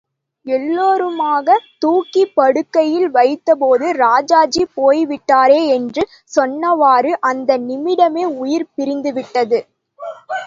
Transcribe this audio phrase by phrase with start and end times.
[0.45, 6.03] எல்லோருமாகத் தூக்கிப் படுக்கையில் வைத்தபோது ராஜாஜி போய்விட்டாரே என்று
[6.35, 9.59] சொன்னவாறு அந்த நிமிடமே உயிர் பிரிந்துவிட்டது.